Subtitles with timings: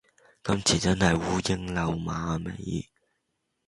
[0.43, 2.89] 今次真係烏蠅褸馬尾